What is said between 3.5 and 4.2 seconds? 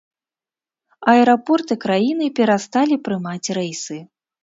рэйсы.